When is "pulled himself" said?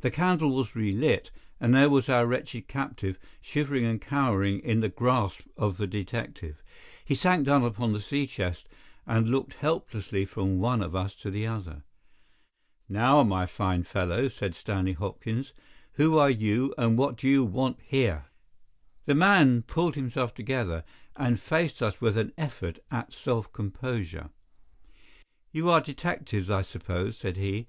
19.62-20.34